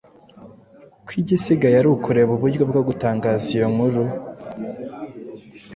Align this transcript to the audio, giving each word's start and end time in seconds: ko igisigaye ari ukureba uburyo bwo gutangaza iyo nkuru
ko 1.05 1.11
igisigaye 1.21 1.75
ari 1.77 1.89
ukureba 1.95 2.31
uburyo 2.37 2.63
bwo 2.69 2.81
gutangaza 2.87 3.45
iyo 3.55 3.67
nkuru 3.73 4.03